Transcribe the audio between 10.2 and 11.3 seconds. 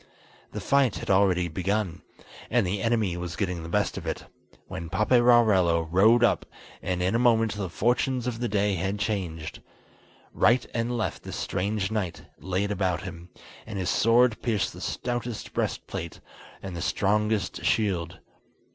Right and left